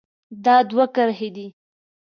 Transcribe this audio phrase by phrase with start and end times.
[0.45, 1.47] دا دوه کرښې دي.